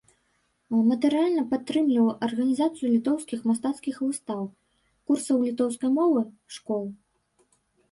Матэрыяльна 0.91 1.43
падтрымліваў 1.51 2.07
арганізацыю 2.29 2.87
літоўскіх 2.95 3.39
мастацкіх 3.51 4.01
выстаў, 4.07 4.41
курсаў 5.11 5.37
літоўскай 5.51 5.95
мовы, 6.01 6.21
школ. 6.59 6.83